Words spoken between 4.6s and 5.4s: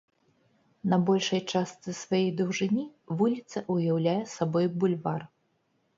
бульвар.